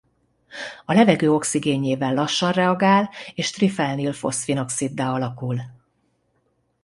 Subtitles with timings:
[0.85, 5.61] A levegő oxigénjével lassan reagál és trifelnilfoszfin-oxiddá alakul.